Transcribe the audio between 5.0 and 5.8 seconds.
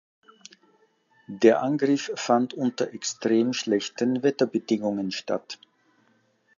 statt.